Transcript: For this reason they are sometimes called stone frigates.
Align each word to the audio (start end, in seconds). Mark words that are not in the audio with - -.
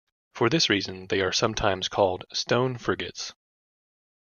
For 0.33 0.49
this 0.49 0.67
reason 0.67 1.05
they 1.09 1.21
are 1.21 1.31
sometimes 1.31 1.87
called 1.87 2.25
stone 2.33 2.79
frigates. 2.79 3.33